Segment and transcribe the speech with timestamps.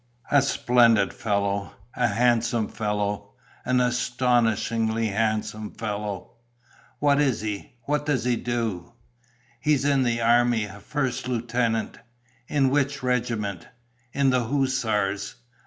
[0.31, 1.75] "A splendid fellow!
[1.93, 3.35] A handsome fellow!
[3.65, 6.37] An astonishingly handsome fellow!...
[6.97, 7.73] What is he?
[7.83, 8.93] What does he do?"
[9.59, 11.99] "He's in the army, a first lieutenant...."
[12.47, 13.67] "In which regiment?"
[14.11, 15.35] "In the hussars."